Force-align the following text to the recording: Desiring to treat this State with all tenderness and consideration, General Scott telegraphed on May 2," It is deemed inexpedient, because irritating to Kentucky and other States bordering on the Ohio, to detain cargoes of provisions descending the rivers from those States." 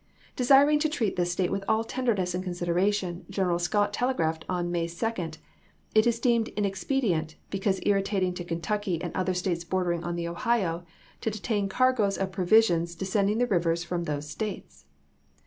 Desiring 0.35 0.79
to 0.79 0.89
treat 0.89 1.15
this 1.15 1.31
State 1.31 1.51
with 1.51 1.63
all 1.67 1.83
tenderness 1.83 2.33
and 2.33 2.43
consideration, 2.43 3.23
General 3.29 3.59
Scott 3.59 3.93
telegraphed 3.93 4.43
on 4.49 4.71
May 4.71 4.87
2," 4.87 5.11
It 5.93 6.07
is 6.07 6.19
deemed 6.19 6.47
inexpedient, 6.57 7.35
because 7.51 7.79
irritating 7.85 8.33
to 8.33 8.43
Kentucky 8.43 8.99
and 8.99 9.15
other 9.15 9.35
States 9.35 9.63
bordering 9.63 10.03
on 10.03 10.15
the 10.15 10.27
Ohio, 10.27 10.83
to 11.21 11.29
detain 11.29 11.69
cargoes 11.69 12.17
of 12.17 12.31
provisions 12.31 12.95
descending 12.95 13.37
the 13.37 13.45
rivers 13.45 13.83
from 13.83 14.05
those 14.05 14.27
States." 14.27 14.85